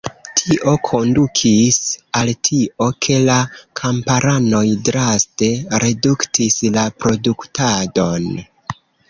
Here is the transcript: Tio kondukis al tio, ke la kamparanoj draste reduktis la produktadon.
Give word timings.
Tio 0.39 0.71
kondukis 0.87 1.75
al 2.21 2.31
tio, 2.49 2.87
ke 3.07 3.17
la 3.25 3.35
kamparanoj 3.81 4.63
draste 4.89 5.51
reduktis 5.85 6.59
la 6.79 6.89
produktadon. 7.05 8.29